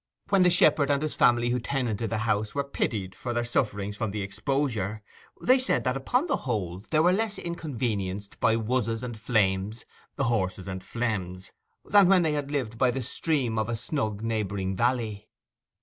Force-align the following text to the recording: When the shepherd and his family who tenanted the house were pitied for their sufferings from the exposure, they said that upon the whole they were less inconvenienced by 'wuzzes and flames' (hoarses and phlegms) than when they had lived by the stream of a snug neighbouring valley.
When 0.29 0.41
the 0.41 0.49
shepherd 0.49 0.89
and 0.89 1.03
his 1.03 1.13
family 1.13 1.51
who 1.51 1.59
tenanted 1.59 2.09
the 2.09 2.17
house 2.25 2.55
were 2.55 2.63
pitied 2.63 3.13
for 3.13 3.33
their 3.33 3.43
sufferings 3.45 3.95
from 3.97 4.09
the 4.09 4.23
exposure, 4.23 5.03
they 5.39 5.59
said 5.59 5.83
that 5.83 5.95
upon 5.95 6.25
the 6.25 6.37
whole 6.37 6.79
they 6.89 6.99
were 6.99 7.11
less 7.13 7.37
inconvenienced 7.37 8.39
by 8.39 8.55
'wuzzes 8.55 9.03
and 9.03 9.15
flames' 9.15 9.85
(hoarses 10.17 10.67
and 10.67 10.81
phlegms) 10.81 11.51
than 11.85 12.07
when 12.07 12.23
they 12.23 12.33
had 12.33 12.49
lived 12.49 12.79
by 12.79 12.89
the 12.89 13.03
stream 13.03 13.59
of 13.59 13.69
a 13.69 13.75
snug 13.75 14.23
neighbouring 14.23 14.75
valley. 14.75 15.29